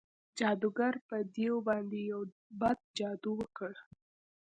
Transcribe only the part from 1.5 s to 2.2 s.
باندې